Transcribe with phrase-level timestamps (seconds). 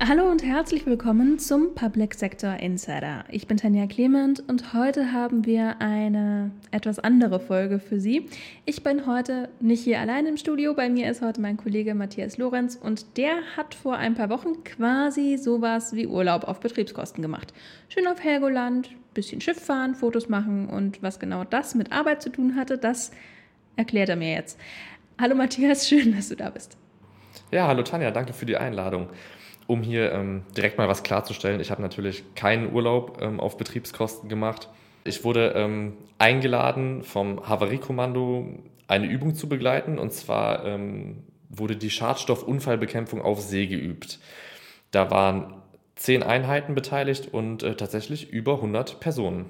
[0.00, 3.24] Hallo und herzlich willkommen zum Public Sector Insider.
[3.30, 8.28] Ich bin Tanja Clement und heute haben wir eine etwas andere Folge für Sie.
[8.64, 10.74] Ich bin heute nicht hier allein im Studio.
[10.74, 14.64] Bei mir ist heute mein Kollege Matthias Lorenz und der hat vor ein paar Wochen
[14.64, 17.52] quasi sowas wie Urlaub auf Betriebskosten gemacht.
[17.88, 22.30] Schön auf Helgoland, bisschen Schiff fahren, Fotos machen und was genau das mit Arbeit zu
[22.30, 23.12] tun hatte, das
[23.76, 24.58] erklärt er mir jetzt.
[25.18, 26.76] Hallo Matthias, schön, dass du da bist.
[27.50, 29.08] Ja, hallo Tanja, danke für die Einladung
[29.66, 34.28] um hier ähm, direkt mal was klarzustellen, ich habe natürlich keinen Urlaub ähm, auf Betriebskosten
[34.28, 34.68] gemacht.
[35.04, 38.46] Ich wurde ähm, eingeladen vom Havariekommando,
[38.88, 39.98] eine Übung zu begleiten.
[39.98, 44.18] Und zwar ähm, wurde die Schadstoffunfallbekämpfung auf See geübt.
[44.90, 45.54] Da waren
[45.94, 49.46] zehn Einheiten beteiligt und äh, tatsächlich über 100 Personen.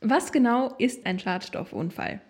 [0.00, 2.20] Was genau ist ein Schadstoffunfall?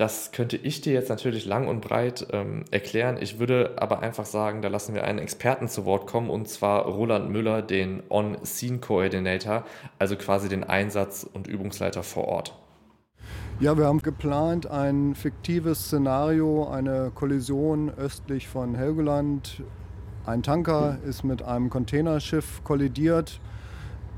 [0.00, 3.18] Das könnte ich dir jetzt natürlich lang und breit ähm, erklären.
[3.20, 6.86] Ich würde aber einfach sagen, da lassen wir einen Experten zu Wort kommen, und zwar
[6.86, 9.66] Roland Müller, den On-Scene-Coordinator,
[9.98, 12.56] also quasi den Einsatz- und Übungsleiter vor Ort.
[13.60, 19.62] Ja, wir haben geplant ein fiktives Szenario, eine Kollision östlich von Helgoland.
[20.24, 23.38] Ein Tanker ist mit einem Containerschiff kollidiert.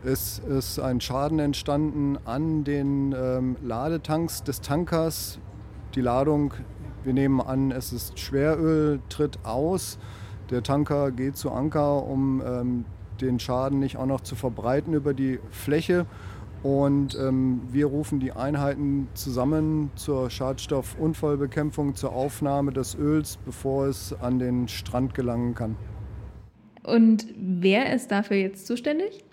[0.05, 5.41] Es ist ein Schaden entstanden an den ähm, Ladetanks des Tankers.
[5.95, 6.55] Die Ladung,
[7.05, 9.99] wir nehmen an, es ist Schweröl, tritt aus.
[10.51, 12.85] Der Tanker geht zu Anker, um ähm,
[13.21, 16.07] den Schaden nicht auch noch zu verbreiten über die Fläche.
[16.63, 24.15] Und ähm, wir rufen die Einheiten zusammen zur Schadstoffunfallbekämpfung, zur Aufnahme des Öls, bevor es
[24.21, 25.77] an den Strand gelangen kann.
[26.85, 29.25] Und wer ist dafür jetzt zuständig?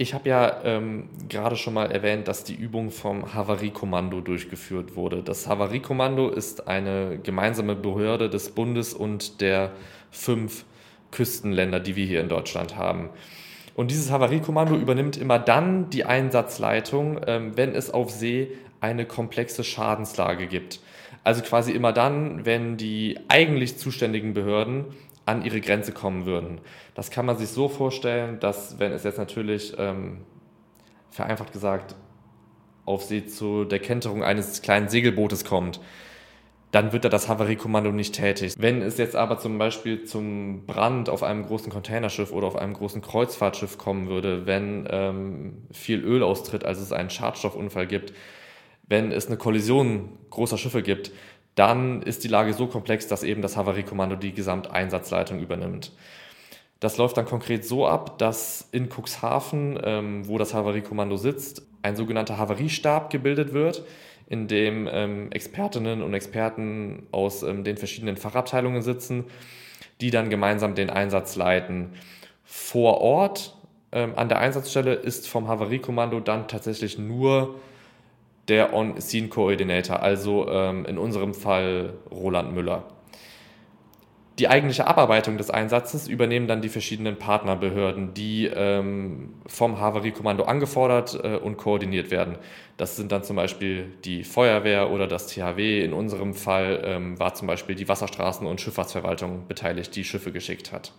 [0.00, 5.24] Ich habe ja ähm, gerade schon mal erwähnt, dass die Übung vom Havariekommando durchgeführt wurde.
[5.24, 9.72] Das Havariekommando ist eine gemeinsame Behörde des Bundes und der
[10.12, 10.64] fünf
[11.10, 13.10] Küstenländer, die wir hier in Deutschland haben.
[13.74, 19.64] Und dieses Havariekommando übernimmt immer dann die Einsatzleitung, ähm, wenn es auf See eine komplexe
[19.64, 20.78] Schadenslage gibt.
[21.24, 24.84] Also quasi immer dann, wenn die eigentlich zuständigen Behörden
[25.28, 26.60] an ihre Grenze kommen würden.
[26.94, 30.24] Das kann man sich so vorstellen, dass wenn es jetzt natürlich ähm,
[31.10, 31.94] vereinfacht gesagt
[32.86, 35.80] auf See zu der Kenterung eines kleinen Segelbootes kommt,
[36.70, 38.54] dann wird da das Havariekommando nicht tätig.
[38.58, 42.74] Wenn es jetzt aber zum Beispiel zum Brand auf einem großen Containerschiff oder auf einem
[42.74, 48.12] großen Kreuzfahrtschiff kommen würde, wenn ähm, viel Öl austritt, also es einen Schadstoffunfall gibt,
[48.86, 51.10] wenn es eine Kollision großer Schiffe gibt,
[51.58, 55.92] dann ist die Lage so komplex, dass eben das Havariekommando die Gesamteinsatzleitung übernimmt.
[56.78, 61.96] Das läuft dann konkret so ab, dass in Cuxhaven, ähm, wo das Havariekommando sitzt, ein
[61.96, 63.82] sogenannter Havariestab gebildet wird,
[64.28, 69.24] in dem ähm, Expertinnen und Experten aus ähm, den verschiedenen Fachabteilungen sitzen,
[70.00, 71.94] die dann gemeinsam den Einsatz leiten.
[72.44, 73.56] Vor Ort
[73.90, 77.56] ähm, an der Einsatzstelle ist vom Havariekommando dann tatsächlich nur
[78.48, 82.84] der On-Scene-Coordinator, also ähm, in unserem Fall Roland Müller.
[84.38, 91.18] Die eigentliche Abarbeitung des Einsatzes übernehmen dann die verschiedenen Partnerbehörden, die ähm, vom Havariekommando angefordert
[91.20, 92.36] äh, und koordiniert werden.
[92.76, 95.82] Das sind dann zum Beispiel die Feuerwehr oder das THW.
[95.82, 100.70] In unserem Fall ähm, war zum Beispiel die Wasserstraßen- und Schifffahrtsverwaltung beteiligt, die Schiffe geschickt
[100.70, 100.92] hat.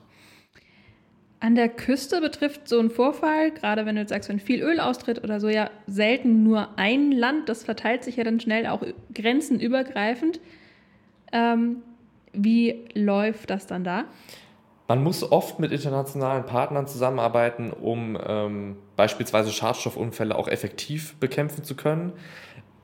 [1.41, 4.81] An der Küste betrifft so ein Vorfall, gerade wenn du jetzt sagst, wenn viel Öl
[4.81, 7.47] austritt oder so, ja selten nur ein Land.
[7.47, 8.83] Das verteilt sich ja dann schnell auch
[9.13, 10.41] grenzenübergreifend.
[11.31, 11.77] Ähm,
[12.33, 14.05] wie läuft das dann da?
[14.89, 21.75] Man muss oft mit internationalen Partnern zusammenarbeiten, um ähm, beispielsweise Schadstoffunfälle auch effektiv bekämpfen zu
[21.75, 22.11] können.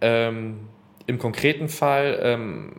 [0.01, 0.67] Ähm,
[1.07, 2.73] Im konkreten Fall ähm,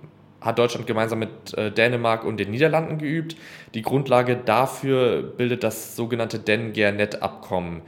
[0.46, 3.36] hat Deutschland gemeinsam mit äh, Dänemark und den Niederlanden geübt.
[3.74, 7.82] Die Grundlage dafür bildet das sogenannte Den-Gernet-Abkommen.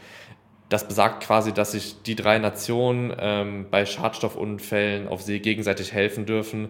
[0.68, 6.26] Das besagt quasi, dass sich die drei Nationen ähm, bei Schadstoffunfällen auf See gegenseitig helfen
[6.26, 6.68] dürfen.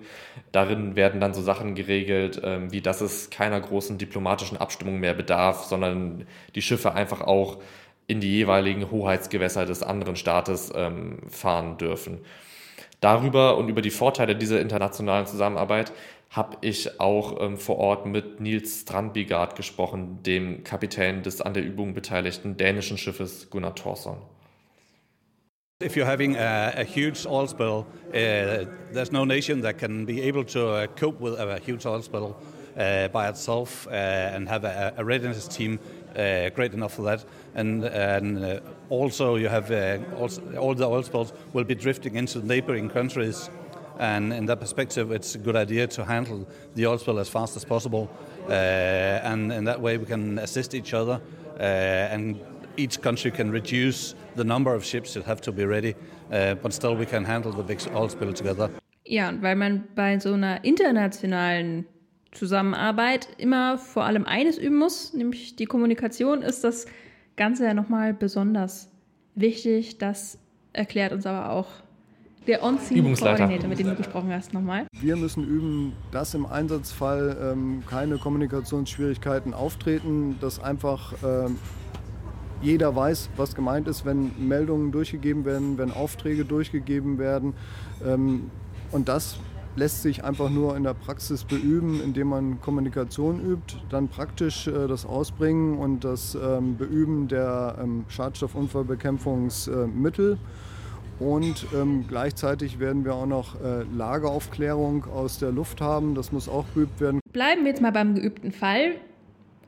[0.52, 5.14] Darin werden dann so Sachen geregelt, ähm, wie dass es keiner großen diplomatischen Abstimmung mehr
[5.14, 7.58] bedarf, sondern die Schiffe einfach auch
[8.06, 12.20] in die jeweiligen Hoheitsgewässer des anderen Staates ähm, fahren dürfen.
[13.00, 15.92] Darüber und über die Vorteile dieser internationalen Zusammenarbeit
[16.30, 21.62] habe ich auch ähm, vor Ort mit Nils Strandbigard gesprochen, dem Kapitän des an der
[21.62, 24.18] Übung beteiligten dänischen Schiffes Gunnar Thorsson.
[25.80, 30.20] If you're having a, a huge oil spill, uh, there's no nation that can be
[30.22, 32.34] able to uh, cope with a huge oil spill
[32.76, 35.78] uh, by itself uh, and have a, a readiness team
[36.18, 37.24] uh, great enough for that.
[37.54, 38.60] And, and uh,
[38.90, 39.70] also, you have
[40.16, 43.50] also, all the oil spills will be drifting into neighboring countries
[43.98, 47.56] And in that perspective, it's a good idea to handle the oil spill as fast
[47.56, 48.08] as possible.
[48.48, 51.20] Uh, and in that way, we can assist each other.
[51.58, 52.40] Uh, and
[52.76, 55.96] each country can reduce the number of ships that have to be ready.
[56.30, 58.70] Uh, but still, we can handle the big oil spill together.
[59.04, 61.86] Ja, und weil man bei so einer internationalen
[62.32, 66.86] Zusammenarbeit immer vor allem eines üben muss, nämlich die Kommunikation, ist das
[67.36, 68.90] Ganze ja nochmal besonders
[69.34, 69.98] wichtig.
[69.98, 70.38] Das
[70.72, 71.68] erklärt uns aber auch
[72.46, 74.86] der On-Scene-Koordinator, mit dem du gesprochen hast, nochmal.
[74.98, 81.58] Wir müssen üben, dass im Einsatzfall ähm, keine Kommunikationsschwierigkeiten auftreten, dass einfach ähm,
[82.62, 87.54] jeder weiß, was gemeint ist, wenn Meldungen durchgegeben werden, wenn Aufträge durchgegeben werden.
[88.04, 88.50] Ähm,
[88.90, 89.38] und das
[89.78, 94.88] lässt sich einfach nur in der Praxis beüben, indem man Kommunikation übt, dann praktisch äh,
[94.88, 100.38] das Ausbringen und das ähm, Beüben der ähm, Schadstoffunfallbekämpfungsmittel.
[101.20, 106.14] Und ähm, gleichzeitig werden wir auch noch äh, Lageraufklärung aus der Luft haben.
[106.14, 107.20] Das muss auch geübt werden.
[107.32, 108.92] Bleiben wir jetzt mal beim geübten Fall.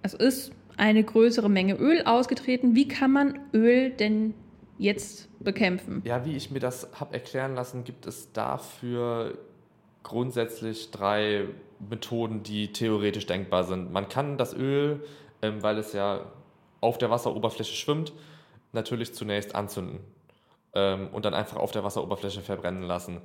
[0.03, 2.75] Es ist eine größere Menge Öl ausgetreten.
[2.75, 4.35] Wie kann man Öl denn
[4.79, 6.03] jetzt bekämpfen?
[6.05, 9.35] Ja, wie ich mir das habe erklären lassen, gibt es dafür
[10.11, 11.47] grundsätzlich drei
[11.79, 13.93] Methoden, die theoretisch denkbar sind.
[13.93, 15.05] Man kann das Öl,
[15.41, 16.27] ähm, weil es ja
[16.81, 18.13] auf der Wasseroberfläche schwimmt,
[18.73, 20.01] natürlich zunächst anzünden
[20.75, 23.21] ähm, und dann einfach auf der Wasseroberfläche verbrennen lassen.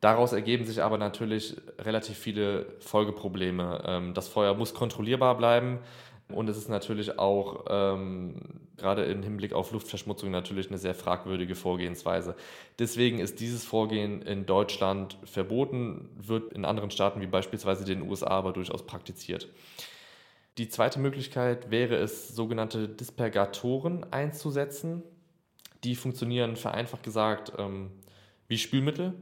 [0.00, 3.82] Daraus ergeben sich aber natürlich relativ viele Folgeprobleme.
[3.86, 5.78] Ähm, das Feuer muss kontrollierbar bleiben.
[6.32, 8.34] Und es ist natürlich auch ähm,
[8.76, 12.34] gerade im Hinblick auf Luftverschmutzung natürlich eine sehr fragwürdige Vorgehensweise.
[12.78, 18.28] Deswegen ist dieses Vorgehen in Deutschland verboten, wird in anderen Staaten wie beispielsweise den USA
[18.28, 19.48] aber durchaus praktiziert.
[20.58, 25.02] Die zweite Möglichkeit wäre es, sogenannte Dispergatoren einzusetzen.
[25.84, 27.90] Die funktionieren vereinfacht gesagt ähm,
[28.48, 29.14] wie Spülmittel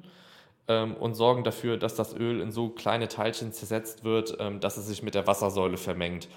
[0.67, 4.77] ähm, und sorgen dafür, dass das Öl in so kleine Teilchen zersetzt wird, ähm, dass
[4.77, 6.29] es sich mit der Wassersäule vermengt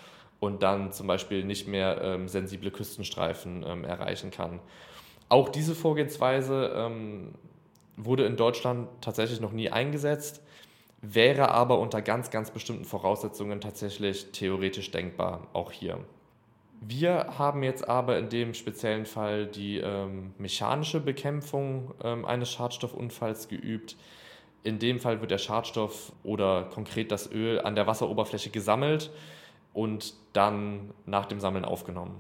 [0.42, 4.60] und dann zum Beispiel nicht mehr ähm, sensible Küstenstreifen ähm, erreichen kann.
[5.30, 7.36] Auch diese Vorgehensweise ähm,
[7.96, 10.42] wurde in Deutschland tatsächlich noch nie eingesetzt,
[11.02, 16.00] wäre aber unter ganz, ganz bestimmten Voraussetzungen tatsächlich theoretisch denkbar, auch hier.
[16.82, 23.48] Wir haben jetzt aber in dem speziellen Fall die ähm, mechanische Bekämpfung ähm, eines Schadstoffunfalls
[23.48, 23.96] geübt.
[24.64, 29.12] In dem Fall wird der Schadstoff oder konkret das Öl an der Wasseroberfläche gesammelt
[29.73, 32.19] und dann nach dem Sammeln aufgenommen.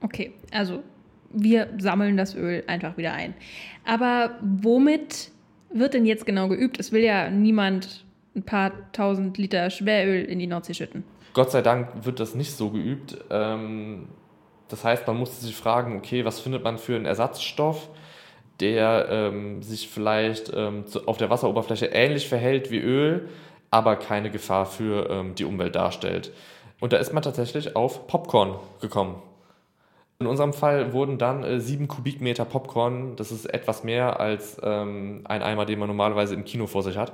[0.00, 0.82] Okay, also
[1.30, 3.34] wir sammeln das Öl einfach wieder ein.
[3.84, 5.30] Aber womit
[5.72, 6.78] wird denn jetzt genau geübt?
[6.78, 11.04] Es will ja niemand ein paar tausend Liter Schweröl in die Nordsee schütten.
[11.32, 13.16] Gott sei Dank wird das nicht so geübt.
[13.30, 14.08] Ähm,
[14.68, 17.88] das heißt, man musste sich fragen, okay, was findet man für einen Ersatzstoff,
[18.60, 23.28] der ähm, sich vielleicht ähm, auf der Wasseroberfläche ähnlich verhält wie Öl,
[23.76, 26.32] aber keine Gefahr für ähm, die Umwelt darstellt.
[26.80, 29.16] Und da ist man tatsächlich auf Popcorn gekommen.
[30.18, 35.20] In unserem Fall wurden dann äh, sieben Kubikmeter Popcorn, das ist etwas mehr als ähm,
[35.24, 37.12] ein Eimer, den man normalerweise im Kino vor sich hat,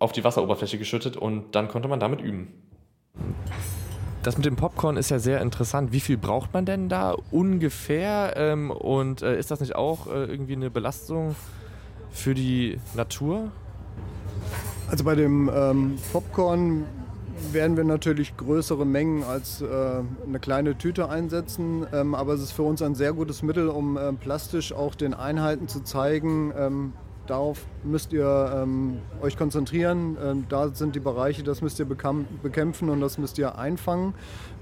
[0.00, 2.52] auf die Wasseroberfläche geschüttet und dann konnte man damit üben.
[4.24, 5.92] Das mit dem Popcorn ist ja sehr interessant.
[5.92, 8.34] Wie viel braucht man denn da ungefähr?
[8.36, 11.36] Ähm, und äh, ist das nicht auch äh, irgendwie eine Belastung
[12.10, 13.52] für die Natur?
[14.90, 16.84] Also bei dem ähm, Popcorn
[17.52, 19.66] werden wir natürlich größere Mengen als äh,
[20.26, 23.96] eine kleine Tüte einsetzen, ähm, aber es ist für uns ein sehr gutes Mittel, um
[23.96, 26.92] äh, plastisch auch den Einheiten zu zeigen, ähm,
[27.30, 30.16] darauf müsst ihr ähm, euch konzentrieren.
[30.22, 34.14] Ähm, da sind die Bereiche, das müsst ihr bekämpfen und das müsst ihr einfangen.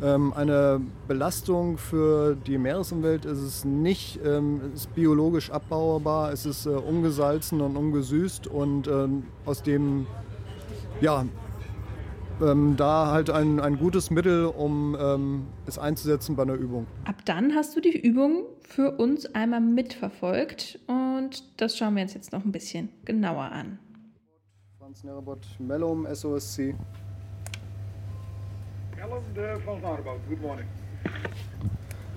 [0.02, 4.20] Ähm, eine Belastung für die Meeresumwelt ist es nicht.
[4.24, 10.06] Ähm, es ist biologisch abbaubar, es ist äh, ungesalzen und ungesüßt und ähm, aus dem
[11.00, 11.24] ja,
[12.42, 16.86] ähm, da halt ein, ein gutes Mittel, um ähm, es einzusetzen bei einer Übung.
[17.04, 22.14] Ab dann hast du die Übung für uns einmal mitverfolgt und das schauen wir uns
[22.14, 23.78] jetzt noch ein bisschen genauer an.
[24.78, 26.74] Franz Nerobot, Mellum, SOSC.
[28.96, 30.66] Mellum, the Franz Nerobot, good morning.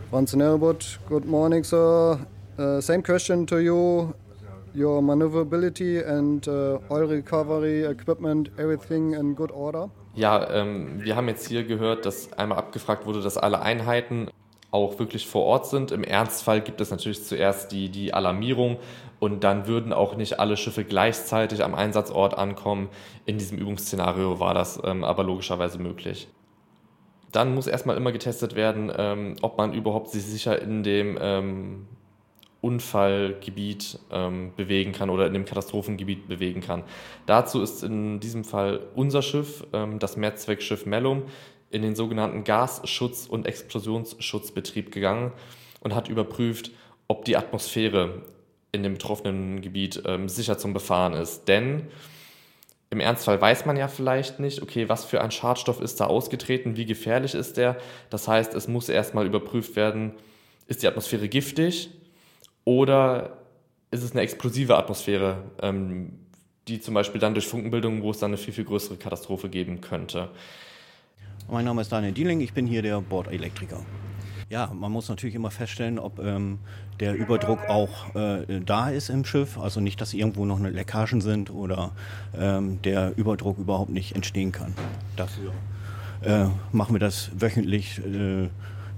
[0.09, 2.19] Franz Nerobot, good morning, sir.
[2.57, 4.13] Uh, same question to you
[4.73, 9.89] your maneuverability and uh, oil recovery equipment, everything in good order?
[10.13, 14.30] Ja, ähm, wir haben jetzt hier gehört, dass einmal abgefragt wurde, dass alle Einheiten
[14.72, 15.91] auch wirklich vor Ort sind.
[15.91, 18.77] Im Ernstfall gibt es natürlich zuerst die, die Alarmierung
[19.20, 22.89] und dann würden auch nicht alle Schiffe gleichzeitig am Einsatzort ankommen.
[23.25, 26.27] In diesem Übungsszenario war das ähm, aber logischerweise möglich.
[27.32, 31.88] Dann muss erstmal immer getestet werden, ähm, ob man überhaupt sich sicher in dem ähm,
[32.62, 36.84] Unfallgebiet ähm, bewegen kann oder in dem Katastrophengebiet bewegen kann.
[37.25, 41.24] Dazu ist in diesem Fall unser Schiff, ähm, das Mehrzweckschiff Mellum,
[41.72, 45.32] in den sogenannten Gasschutz- und Explosionsschutzbetrieb gegangen
[45.80, 46.72] und hat überprüft,
[47.08, 48.22] ob die Atmosphäre
[48.72, 51.48] in dem betroffenen Gebiet ähm, sicher zum Befahren ist.
[51.48, 51.88] Denn
[52.91, 56.77] im Ernstfall weiß man ja vielleicht nicht, okay, was für ein Schadstoff ist da ausgetreten,
[56.77, 57.77] wie gefährlich ist der.
[58.10, 60.13] Das heißt, es muss erstmal überprüft werden,
[60.68, 61.89] ist die Atmosphäre giftig
[62.65, 63.38] oder
[63.91, 66.13] ist es eine explosive Atmosphäre, ähm,
[66.68, 69.82] die zum Beispiel dann durch Funkenbildung, wo es dann eine viel, viel größere Katastrophe geben
[69.82, 70.30] könnte.
[71.50, 73.84] Mein Name ist Daniel Dieling, ich bin hier der Bordelektriker.
[74.50, 76.60] Ja, man muss natürlich immer feststellen, ob ähm,
[77.00, 79.58] der Überdruck auch äh, da ist im Schiff.
[79.58, 81.91] Also nicht, dass irgendwo noch Leckagen sind oder
[82.38, 84.74] ähm, der Überdruck überhaupt nicht entstehen kann.
[85.15, 85.53] Dafür
[86.22, 88.50] äh, machen wir das wöchentlich, äh,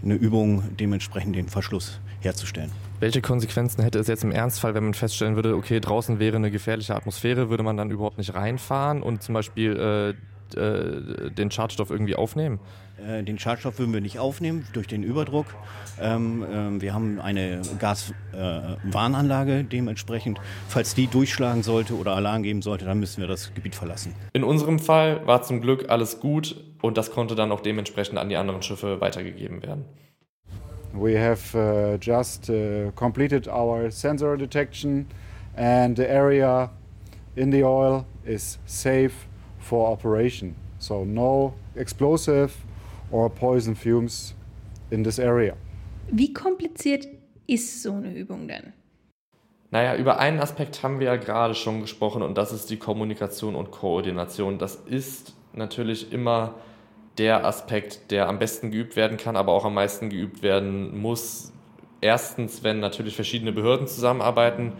[0.03, 2.71] eine Übung, dementsprechend den Verschluss herzustellen.
[2.99, 6.51] Welche Konsequenzen hätte es jetzt im Ernstfall, wenn man feststellen würde, okay, draußen wäre eine
[6.51, 11.89] gefährliche Atmosphäre, würde man dann überhaupt nicht reinfahren und zum Beispiel äh, äh, den Schadstoff
[11.89, 12.59] irgendwie aufnehmen?
[12.97, 15.47] Äh, den Schadstoff würden wir nicht aufnehmen durch den Überdruck.
[15.99, 20.39] Ähm, ähm, wir haben eine Gaswarnanlage äh, dementsprechend.
[20.67, 24.13] Falls die durchschlagen sollte oder Alarm geben sollte, dann müssen wir das Gebiet verlassen.
[24.33, 28.29] In unserem Fall war zum Glück alles gut und das konnte dann auch dementsprechend an
[28.29, 29.85] die anderen Schiffe weitergegeben werden.
[30.93, 35.07] We have uh, just uh, completed our sensor detection
[35.55, 36.69] and the area
[37.35, 39.27] in the oil is safe
[39.63, 40.55] for operation.
[40.77, 42.51] So no explosive
[43.11, 44.35] or poison fumes
[44.91, 45.55] in this area.
[46.11, 47.07] Wie kompliziert
[47.47, 48.73] ist so eine Übung denn?
[49.71, 53.55] Naja, über einen Aspekt haben wir ja gerade schon gesprochen und das ist die Kommunikation
[53.55, 54.59] und Koordination.
[54.59, 56.55] Das ist natürlich immer
[57.17, 61.51] der Aspekt, der am besten geübt werden kann, aber auch am meisten geübt werden muss.
[62.01, 64.73] Erstens, wenn natürlich verschiedene Behörden zusammenarbeiten,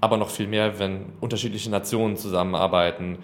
[0.00, 3.18] aber noch viel mehr, wenn unterschiedliche Nationen zusammenarbeiten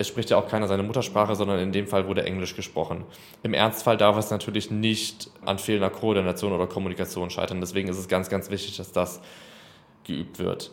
[0.00, 3.04] es spricht ja auch keiner seine Muttersprache, sondern in dem Fall wurde Englisch gesprochen.
[3.42, 7.60] Im Ernstfall darf es natürlich nicht an fehlender Koordination oder Kommunikation scheitern.
[7.60, 9.20] Deswegen ist es ganz, ganz wichtig, dass das
[10.04, 10.72] geübt wird.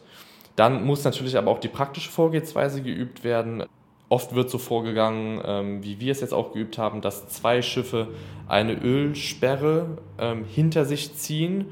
[0.56, 3.66] Dann muss natürlich aber auch die praktische Vorgehensweise geübt werden.
[4.08, 8.08] Oft wird so vorgegangen, ähm, wie wir es jetzt auch geübt haben, dass zwei Schiffe
[8.48, 11.66] eine Ölsperre ähm, hinter sich ziehen,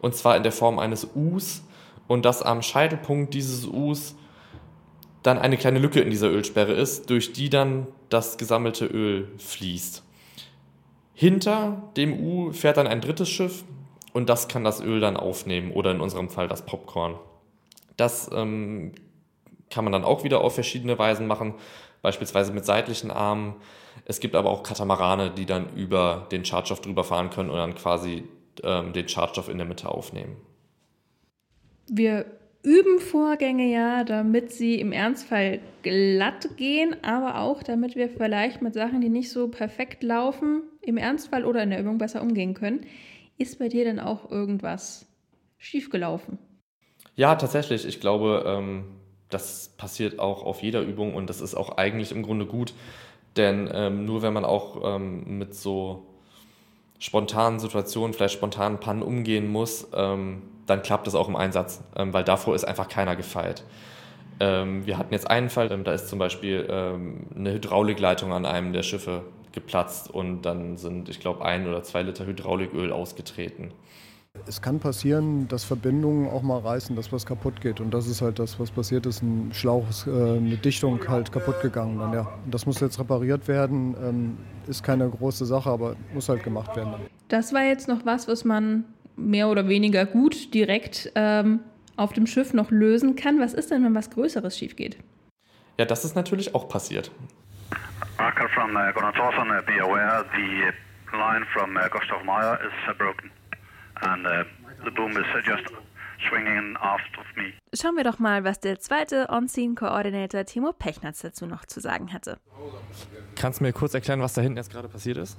[0.00, 1.62] und zwar in der Form eines Us,
[2.08, 4.16] und dass am Scheitelpunkt dieses Us
[5.22, 10.02] dann eine kleine Lücke in dieser Ölsperre ist, durch die dann das gesammelte Öl fließt.
[11.14, 13.64] Hinter dem U fährt dann ein drittes Schiff
[14.12, 17.16] und das kann das Öl dann aufnehmen oder in unserem Fall das Popcorn.
[17.96, 18.92] Das ähm,
[19.68, 21.54] kann man dann auch wieder auf verschiedene Weisen machen,
[22.00, 23.56] beispielsweise mit seitlichen Armen.
[24.06, 27.74] Es gibt aber auch Katamarane, die dann über den Schadstoff drüber fahren können und dann
[27.74, 28.24] quasi
[28.62, 30.36] ähm, den Schadstoff in der Mitte aufnehmen.
[31.86, 32.24] Wir
[32.62, 38.74] üben Vorgänge ja, damit sie im Ernstfall glatt gehen, aber auch damit wir vielleicht mit
[38.74, 42.86] Sachen, die nicht so perfekt laufen, im Ernstfall oder in der Übung besser umgehen können.
[43.38, 45.06] Ist bei dir denn auch irgendwas
[45.58, 46.38] schiefgelaufen?
[47.16, 47.86] Ja, tatsächlich.
[47.86, 48.84] Ich glaube, ähm,
[49.30, 52.74] das passiert auch auf jeder Übung und das ist auch eigentlich im Grunde gut,
[53.36, 56.09] denn ähm, nur wenn man auch ähm, mit so
[57.00, 62.12] spontanen Situationen, vielleicht spontanen Pannen umgehen muss, ähm, dann klappt es auch im Einsatz, ähm,
[62.12, 63.64] weil davor ist einfach keiner gefeit.
[64.38, 68.46] Ähm, wir hatten jetzt einen Fall, ähm, da ist zum Beispiel ähm, eine Hydraulikleitung an
[68.46, 73.72] einem der Schiffe geplatzt und dann sind, ich glaube, ein oder zwei Liter Hydrauliköl ausgetreten.
[74.50, 77.80] Es kann passieren, dass Verbindungen auch mal reißen, dass was kaputt geht.
[77.80, 79.22] Und das ist halt das, was passiert ist.
[79.22, 81.98] Ein Schlauch, äh, eine Dichtung halt kaputt gegangen.
[81.98, 82.26] Dann, ja.
[82.50, 83.94] Das muss jetzt repariert werden.
[84.02, 86.94] Ähm, ist keine große Sache, aber muss halt gemacht werden.
[87.28, 88.84] Das war jetzt noch was, was man
[89.16, 91.60] mehr oder weniger gut direkt ähm,
[91.96, 93.40] auf dem Schiff noch lösen kann.
[93.40, 94.96] Was ist denn, wenn was Größeres schief geht?
[95.78, 97.10] Ja, das ist natürlich auch passiert.
[98.18, 102.94] Marker from uh, Gonatosson, uh, be aware the line from uh, Gustav Meyer is uh,
[102.98, 103.30] broken
[104.02, 104.44] and uh,
[104.84, 105.64] the boom is just
[106.28, 107.52] swinging aft of me.
[107.74, 112.38] Schauen wir doch mal, was der zweite On-Scene-Koordinator Timo Pechnatz dazu noch zu sagen hatte.
[113.36, 115.38] Kannst du mir kurz erklären, was da hinten jetzt gerade passiert ist?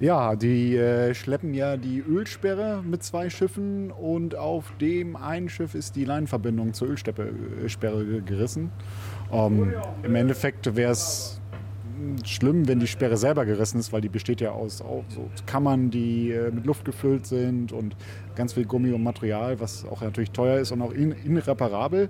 [0.00, 5.74] Ja, die äh, schleppen ja die Ölsperre mit zwei Schiffen und auf dem einen Schiff
[5.74, 8.70] ist die Leinenverbindung zur Ölsperre gerissen.
[9.30, 11.40] Ähm, Im Endeffekt wäre es
[12.24, 15.90] schlimm, wenn die Sperre selber gerissen ist, weil die besteht ja aus auch so Kammern,
[15.90, 17.96] die äh, mit Luft gefüllt sind und
[18.36, 22.08] ganz viel Gummi und Material, was auch natürlich teuer ist und auch in, irreparabel.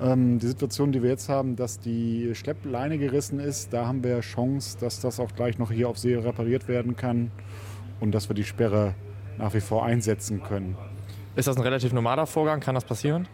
[0.00, 4.20] Ähm, die Situation, die wir jetzt haben, dass die Schleppleine gerissen ist, da haben wir
[4.20, 7.30] Chance, dass das auch gleich noch hier auf See repariert werden kann
[8.00, 8.94] und dass wir die Sperre
[9.38, 10.76] nach wie vor einsetzen können.
[11.36, 12.60] Ist das ein relativ normaler Vorgang?
[12.60, 13.26] Kann das passieren?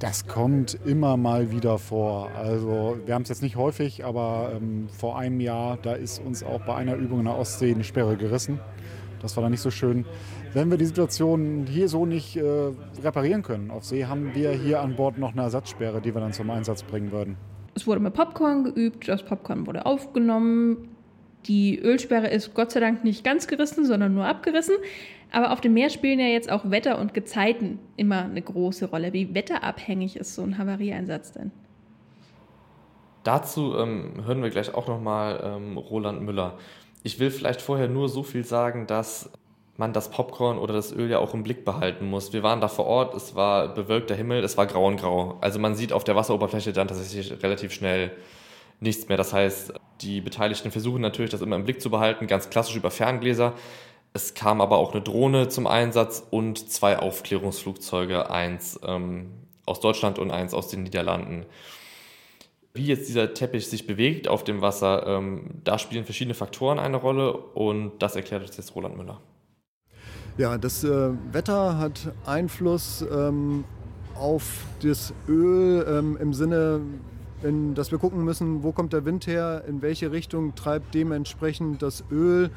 [0.00, 2.30] Das kommt immer mal wieder vor.
[2.34, 6.42] Also wir haben es jetzt nicht häufig, aber ähm, vor einem Jahr, da ist uns
[6.42, 8.58] auch bei einer Übung in der Ostsee eine Sperre gerissen.
[9.20, 10.06] Das war dann nicht so schön.
[10.54, 12.70] Wenn wir die Situation hier so nicht äh,
[13.04, 16.32] reparieren können auf See, haben wir hier an Bord noch eine Ersatzsperre, die wir dann
[16.32, 17.36] zum Einsatz bringen würden.
[17.74, 20.88] Es wurde mit Popcorn geübt, das Popcorn wurde aufgenommen.
[21.44, 24.76] Die Ölsperre ist Gott sei Dank nicht ganz gerissen, sondern nur abgerissen.
[25.32, 29.12] Aber auf dem Meer spielen ja jetzt auch Wetter und Gezeiten immer eine große Rolle.
[29.12, 31.52] Wie wetterabhängig ist so ein Havarieeinsatz denn?
[33.22, 36.58] Dazu ähm, hören wir gleich auch nochmal ähm, Roland Müller.
[37.02, 39.30] Ich will vielleicht vorher nur so viel sagen, dass
[39.76, 42.32] man das Popcorn oder das Öl ja auch im Blick behalten muss.
[42.32, 45.38] Wir waren da vor Ort, es war bewölkter Himmel, es war grau und grau.
[45.40, 48.12] Also man sieht auf der Wasseroberfläche dann tatsächlich relativ schnell
[48.80, 49.16] nichts mehr.
[49.16, 52.90] Das heißt, die Beteiligten versuchen natürlich, das immer im Blick zu behalten, ganz klassisch über
[52.90, 53.54] Ferngläser.
[54.12, 59.30] Es kam aber auch eine Drohne zum Einsatz und zwei Aufklärungsflugzeuge, eins ähm,
[59.66, 61.46] aus Deutschland und eins aus den Niederlanden.
[62.72, 66.96] Wie jetzt dieser Teppich sich bewegt auf dem Wasser, ähm, da spielen verschiedene Faktoren eine
[66.96, 69.20] Rolle und das erklärt uns jetzt Roland Müller.
[70.38, 73.64] Ja, das äh, Wetter hat Einfluss ähm,
[74.14, 76.80] auf das Öl ähm, im Sinne,
[77.42, 81.82] in, dass wir gucken müssen, wo kommt der Wind her, in welche Richtung treibt dementsprechend
[81.82, 82.50] das Öl.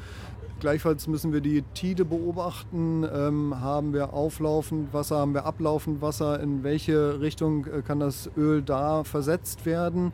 [0.60, 3.06] Gleichfalls müssen wir die Tide beobachten.
[3.12, 6.40] Ähm, haben wir auflaufend Wasser, haben wir ablaufend Wasser?
[6.40, 10.12] In welche Richtung äh, kann das Öl da versetzt werden?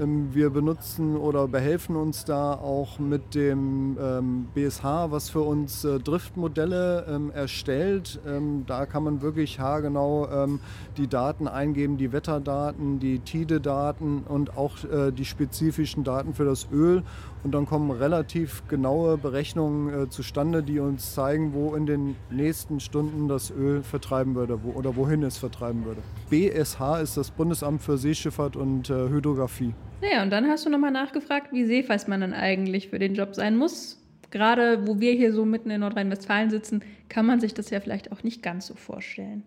[0.00, 5.84] Ähm, wir benutzen oder behelfen uns da auch mit dem ähm, BSH, was für uns
[5.84, 8.20] äh, Driftmodelle ähm, erstellt.
[8.26, 10.60] Ähm, da kann man wirklich haargenau ähm,
[10.96, 16.68] die Daten eingeben, die Wetterdaten, die Tide-Daten und auch äh, die spezifischen Daten für das
[16.72, 17.02] Öl.
[17.42, 22.80] Und dann kommen relativ genaue Berechnungen äh, zustande, die uns zeigen, wo in den nächsten
[22.80, 26.02] Stunden das Öl vertreiben würde wo, oder wohin es vertreiben würde.
[26.28, 29.74] BSH ist das Bundesamt für Seeschifffahrt und äh, Hydrographie.
[30.02, 33.34] Naja, und dann hast du nochmal nachgefragt, wie seefest man dann eigentlich für den Job
[33.34, 33.98] sein muss.
[34.30, 38.12] Gerade wo wir hier so mitten in Nordrhein-Westfalen sitzen, kann man sich das ja vielleicht
[38.12, 39.42] auch nicht ganz so vorstellen.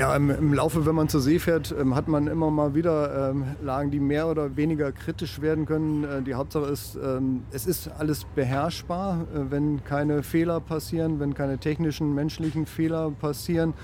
[0.00, 3.32] Ja, im, im, Laufe, wenn man zur See fährt, ähm, hat man immer mal wieder
[3.32, 6.04] ähm, Lagen, die mehr oder weniger kritisch werden können.
[6.04, 11.34] Äh, die Hauptsache ist, ähm, es ist alles beherrschbar, äh, wenn keine Fehler passieren, wenn
[11.34, 13.74] keine technischen, menschlichen Fehler passieren.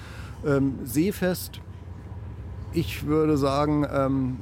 [0.46, 1.60] Ähm, seefest,
[2.72, 4.38] ich würde sagen, ähm,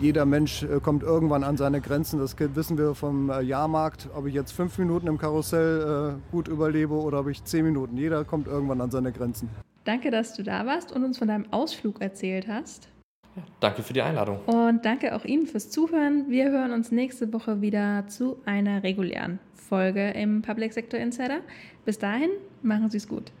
[0.00, 2.18] jeder Mensch äh, kommt irgendwann an seine Grenzen.
[2.18, 4.08] Das wissen wir vom äh, Jahrmarkt.
[4.12, 7.96] Ob ich jetzt fünf Minuten im Karussell äh, gut überlebe oder ob ich zehn Minuten.
[7.96, 9.50] Jeder kommt irgendwann an seine Grenzen.
[9.90, 12.88] Danke, dass du da warst und uns von deinem Ausflug erzählt hast.
[13.34, 14.38] Ja, danke für die Einladung.
[14.46, 16.26] Und danke auch Ihnen fürs Zuhören.
[16.28, 21.40] Wir hören uns nächste Woche wieder zu einer regulären Folge im Public Sector Insider.
[21.84, 22.30] Bis dahin,
[22.62, 23.32] machen Sie es gut.